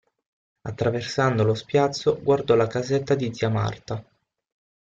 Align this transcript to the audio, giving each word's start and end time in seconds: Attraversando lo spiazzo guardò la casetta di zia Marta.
Attraversando 0.63 1.43
lo 1.43 1.53
spiazzo 1.53 2.19
guardò 2.23 2.55
la 2.55 2.65
casetta 2.65 3.13
di 3.13 3.31
zia 3.35 3.49
Marta. 3.49 4.03